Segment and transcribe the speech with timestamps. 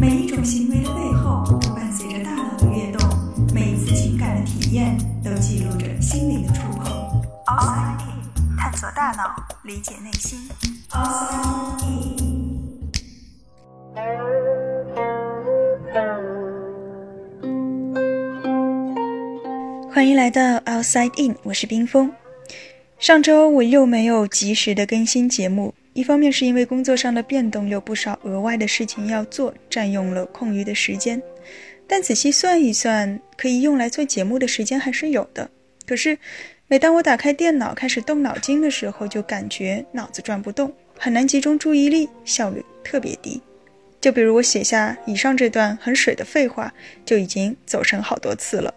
[0.00, 3.06] 每一种行为的背后都伴随着大脑的跃动，
[3.52, 6.90] 每一次情感的体验都记录着心灵的触碰。
[7.44, 10.48] Outside In，探索大脑，理解内心。
[10.88, 12.40] Outside In。
[19.92, 22.10] 欢迎来到 Outside In，我是冰峰。
[22.98, 25.74] 上周我又没有及时的更新节目。
[25.92, 31.20] 一方面是因为工作上的变动，有不少额外的事情要做，占用了空余的时间。
[31.86, 35.50] 但仔细算一算，可以用来做节目的时间还是有的。
[35.84, 36.16] 可是，
[36.68, 43.42] 每当我打开电脑开始动脑筋的时候，就感觉脑子转不动，很难集中注意力，效率特别低。
[44.00, 46.72] 就比如我写下以上这段很水的废话，
[47.04, 48.72] 就已经走神好多次了。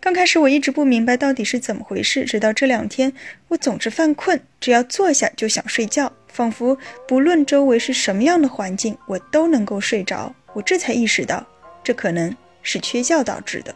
[0.00, 3.12] 刚开始我一直不明白到底是怎么回事，直到这两天
[3.48, 6.76] 我总是犯困，只要坐下就想睡觉，仿佛
[7.06, 10.34] 不论周围是什么样的环境，我都能够睡着。
[10.54, 11.46] 我这才意识到，
[11.84, 13.74] 这可能是缺觉导致的。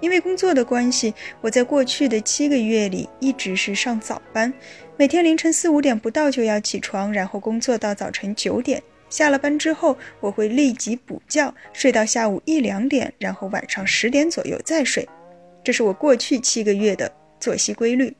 [0.00, 4.52] 因为工作的关系，我在过去的七个月里一直是上早班，
[4.96, 8.80] 每天凌晨四五点不到就要起床，然后工作到早晨九点。
[9.10, 15.06] 下了班之后，我会立即补觉，睡到下午一两点，然后晚上十点左右再睡。
[15.62, 18.16] 这是我过去七个月的作息规律。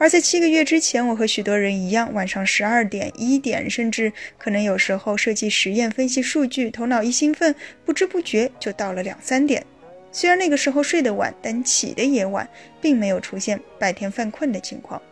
[0.00, 7.52] 而在七个月之前，我和许多人一样，晚上十二点、一点，甚至可能有时候设计实验、分析数据，头脑一兴奋，
[7.84, 9.64] 不知不觉就到了两三点。
[10.12, 12.48] 虽然那个时候睡得晚，但起得也晚，
[12.80, 15.02] 并没有出现白天犯困的情况。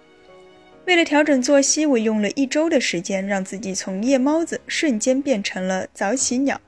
[0.86, 6.60] 为了调整作息，我用了一周的时间，让自己从夜猫子瞬间变成了早起鸟。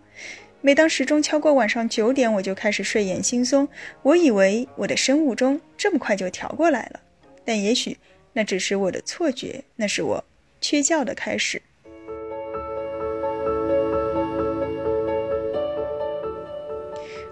[0.60, 3.68] 每当时钟敲过晚上九点，我就开始睡眼惺忪。
[4.02, 6.98] 我以为我的生物钟这么快就调过来了，
[7.44, 7.96] 但也许
[8.32, 10.24] 那只是我的错觉，那是我
[10.60, 11.62] 缺觉的开始。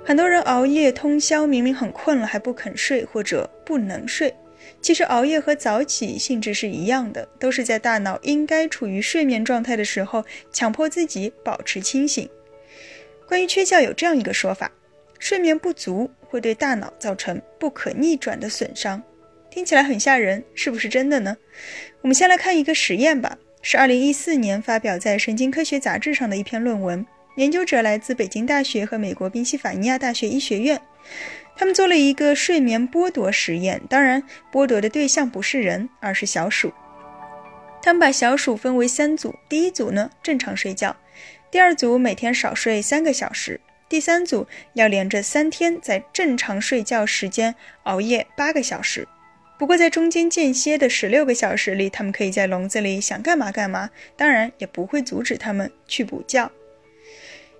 [0.04, 4.32] 很多人熬夜通宵，明明很困了还不肯睡，或者不能睡。
[4.80, 12.28] 其实熬夜和早起性质是一样的，都是在大脑应该处于睡眠状态的时候，强迫自己保持清醒。
[13.26, 14.70] 关于缺觉，有这样一个说法：
[15.18, 19.02] 睡眠不足会对大脑造成不可逆转的损伤。
[19.50, 21.36] 听起来很吓人，是不是真的呢？
[22.02, 27.04] 我们先来看一个实验吧，是2014年发表在《神经科学杂志》上的一篇论文，
[27.36, 30.80] 研究者来自北京大学和美国宾夕法尼亚大学医学院。
[31.56, 34.22] 他们做了一个睡眠剥夺实验，当然，
[34.52, 36.72] 剥夺的对象不是人，而是小鼠。
[37.82, 40.96] 他们把小鼠分为三组，第一组呢正常睡觉，
[41.50, 49.06] 第二组每天少睡三个小时，第三组要连着三天在正常睡觉时间熬夜八个小时。
[49.58, 56.50] 不过在中间间歇的十六个小时里，他们可以在笼子里想干嘛干嘛，当然也不会阻止他们去补觉。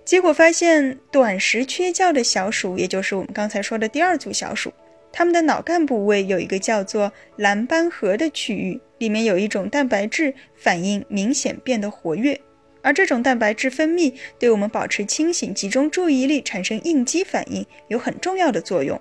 [0.07, 4.71] 结果发现，短时缺觉的小鼠，也就是我们刚才说的第二组小鼠，
[5.11, 12.39] 它们的脑干部位有一个叫做蓝斑核的区域，里面有一种蛋白质反应明显变得活跃，
[12.81, 18.97] 而这种蛋白质分泌对我们保持清醒、集中注意力、产生应激反应有很重要的作用。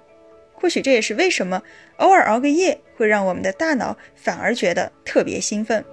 [0.55, 1.63] 或许这也是为什么
[1.99, 5.85] 偶尔熬个夜会让我们的大脑反而觉得特别兴奋。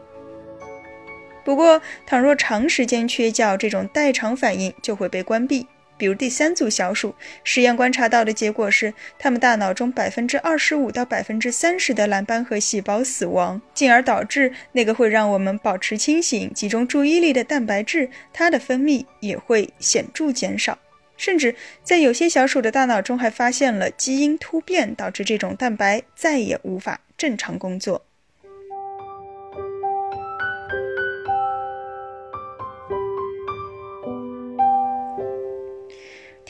[1.44, 5.68] 不过，倘若长时间缺觉，这种代偿反应就会被关闭。
[5.96, 20.78] 比如第三组小鼠，实验观察到的结果是，它们大脑中百分之二十五到百分之三十的蓝斑核细胞死亡，进而导致那个会让我们保持清醒、集中注意力的蛋白质，它的分泌也会显著减少。
[21.16, 28.03] 甚至在有些小鼠的大脑中还发现了基因突变，导致这种蛋白再也无法正常工作。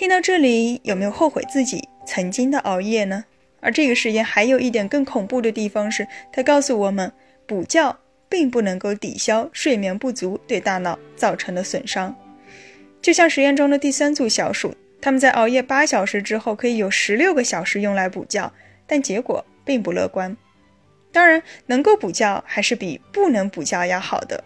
[0.03, 3.23] 听到这里，有没有后悔自己曾经的熬夜呢？
[3.61, 7.09] 而这个实验还有一点更恐怖的地方是，它告诉我们，
[7.47, 7.97] 补觉
[8.27, 12.13] 并不能够抵消睡眠不足对大脑造成的损伤。
[13.01, 18.51] 就像实验中的第三组小鼠，他们在熬夜八小时之后，可以有十六个小时用来补觉，
[18.85, 20.35] 但结果并不乐观。
[21.13, 24.43] 当然，能够补觉还是比不能补觉要好的。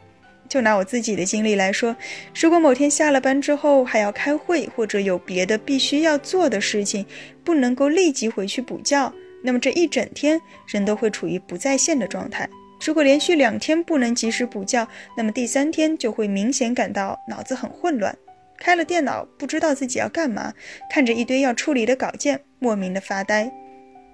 [0.50, 1.96] 就拿我自己的经历来说，
[2.34, 7.06] 如果某天下了班之后还要开会，或者有别的必须要做的事情，
[7.44, 9.12] 不能够立即回去补觉，
[9.44, 12.50] 那么这一整天人都会处于不在线的状态。
[12.86, 18.16] 如果连续两天不能及时补觉，那么第三天就会明显感到脑子很混乱，
[18.58, 20.54] 开了电脑不知道自己要干嘛，
[20.90, 23.52] 看着一堆要处理的稿件，莫名的发呆。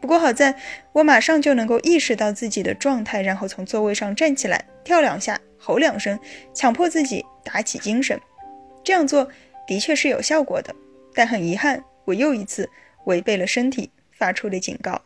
[0.04, 0.54] 不过好在
[0.92, 5.40] 我马上就能够意识到自己的状态，然后从座位上站起来，跳两下。
[5.58, 6.20] 吼两声，
[6.54, 8.20] 强迫自己打起精神。
[8.84, 9.26] 这样做
[9.66, 10.76] 的确是有效果的，
[11.14, 12.70] 但很遗憾，我又一次
[13.06, 15.02] 违背了身体发出的警告。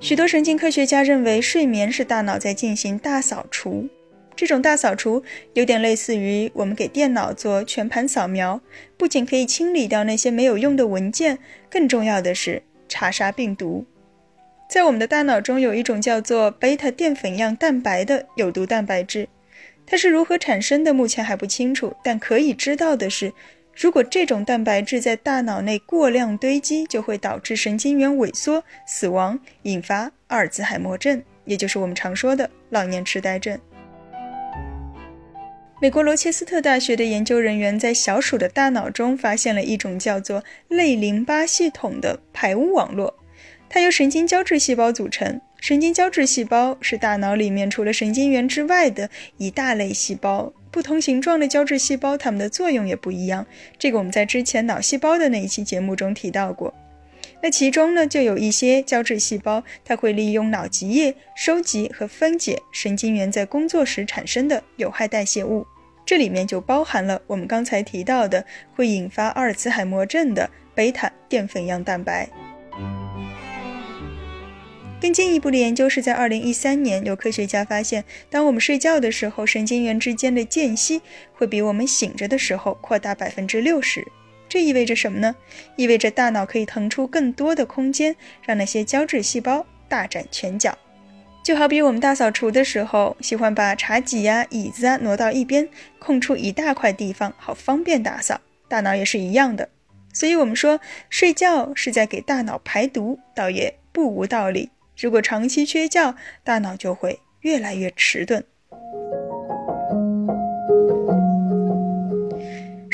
[0.00, 3.90] 许多神经科学家认为，睡眠是大脑在进行大扫除。
[4.40, 5.22] 这种大扫除
[5.52, 8.58] 有点类似于我们给电脑做全盘扫描，
[8.96, 11.38] 不仅可以清理掉那些没有用的文件，
[11.68, 13.84] 更重要的是查杀病毒。
[14.66, 19.28] 在我们的大脑中有一种叫做贝塔淀粉样蛋白的有毒蛋白质，
[19.84, 21.94] 它是如何产生的，目前还不清楚。
[22.02, 23.30] 但可以知道的是，
[23.76, 33.60] 如果这种蛋白质在大脑内过量堆积，就会导致神经元萎缩、死亡，引发阿尔兹海默症，也就是我们常说的老年痴呆症。
[35.82, 43.14] 美国罗切斯特大学的研究人员在小鼠的大脑中发现了一种叫做类淋巴系统的排污网络，
[43.66, 45.40] 它由神经胶质细胞组成。
[45.58, 50.52] 神经胶质细胞是大脑里面除了神经元之外的一大类细胞。
[50.70, 53.46] 不同形状的胶质细胞，它们的作用也不一样。
[53.78, 56.74] 这个我们在之前脑细胞的那一期节目中提到过。
[57.42, 65.66] 那其中呢，就有一些胶质细胞，它会利用脑脊液收集和分解神经元在工作时产生的有害代谢物，
[66.04, 68.44] 这里面就包含了我们刚才提到的
[68.74, 72.28] 会引发阿尔茨海默症的贝塔淀粉样蛋白。
[75.00, 81.00] 更进一步的研究是在2013年，有科学家发现，当我们睡觉的时候，神经元之间的间隙
[81.32, 84.06] 会比我们醒着的时候扩大百分之六十。
[84.50, 85.34] 这意味着什么呢？
[85.76, 90.76] 意味着大脑可以腾出更多的空间，让那些胶质细胞大展拳脚。
[91.42, 95.68] 就好比我们大扫除的时候，喜欢把茶几呀、椅子啊挪到一边，
[96.00, 98.40] 空出一大块地方，好方便打扫。
[98.68, 99.68] 大脑也是一样的。
[100.12, 104.70] 所以，我们说睡觉是在给大脑排毒，倒也不无道理。
[104.98, 108.44] 如果长期缺觉，大脑就会越来越迟钝。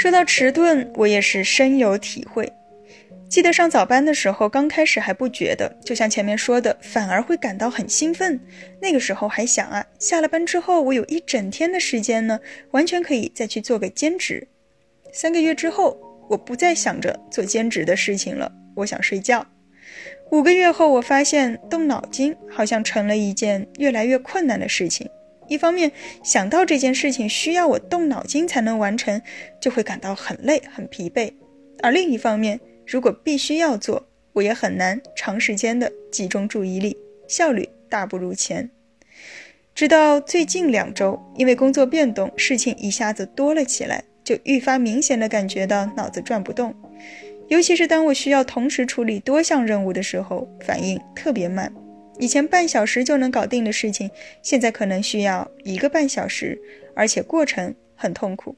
[0.07, 2.53] 说到迟钝，我也是深有体会。
[3.29, 8.39] 记得上早班的时候，刚开始还不觉得，就像前面说的，反而会感到很兴奋。
[8.81, 12.39] 那个时候还想啊，下了班之后，我有一整天的时间呢，
[12.71, 14.47] 完全可以再去做个兼职。
[15.13, 15.99] 三个月之后，
[16.31, 19.45] 我不再想着做兼职的事情了，我想睡觉。
[20.31, 25.11] 五个月后，我发现动脑筋好像成了一件越来越困难的事情。
[25.49, 25.91] 一方面
[26.23, 29.21] 想到这件事情需要我动脑筋才能完成，
[29.61, 31.33] 就会感到很累很疲惫；
[31.83, 36.97] 而另一方面，如果必须要做，我也很难长时间的集中注意力，
[37.29, 38.71] 效率大不如前。
[39.75, 46.75] 直到最近两周，因为工作变动，事情一下子多了起来，就愈发明显的感觉到脑子转不动，
[47.49, 51.73] 尤其是当我需要同时处理多项任务的时候，反应特别慢。
[52.19, 54.11] 以前半小时就能搞定的事情，
[54.43, 56.59] 现在可能需要一个半小时，
[56.95, 58.57] 而且过程很痛苦。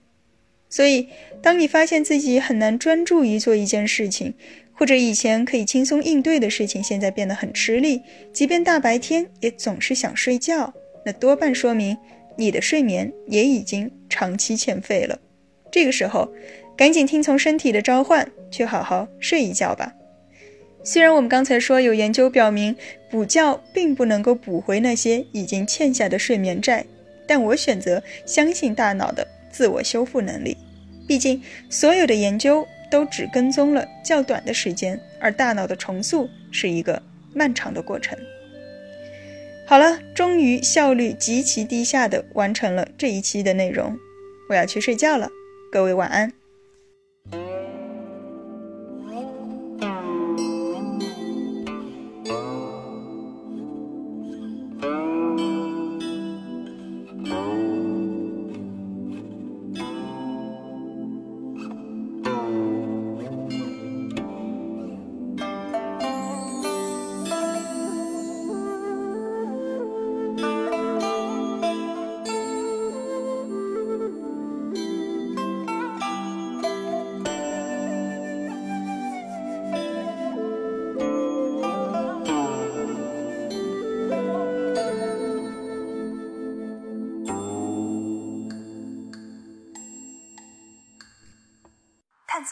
[0.68, 1.08] 所以，
[1.40, 4.34] 当你发现自己很难专注于做一件事情，
[4.72, 8.02] 或者以前可以轻松应对的事情，现在变得很吃力，
[8.32, 10.72] 即便大白天也总是想睡觉，
[11.04, 11.96] 那多半说明
[12.36, 15.18] 你的睡眠也已经长期欠费了。
[15.72, 16.30] 这个时候，
[16.76, 19.94] 赶紧听从身体的召唤，去好好睡一觉吧。
[20.84, 22.74] 虽然我们刚才说有研究表明
[23.10, 26.84] 补觉并不能够补回那些已经欠下的睡眠债，
[27.26, 30.56] 但我选择相信大脑的自我修复能力。
[31.06, 37.02] 毕竟所有的研究都只跟踪了较短的时间，而大脑的重塑是一个
[37.34, 38.18] 漫长的过程。
[39.66, 43.98] 好了，终于效率极其低下的完成了这一期的内容，
[44.48, 45.28] 我要去睡觉了，
[45.70, 46.37] 各位晚安。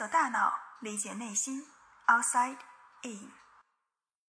[0.06, 1.66] 大脑，理解内心。
[2.06, 2.58] Outside
[3.02, 3.32] in。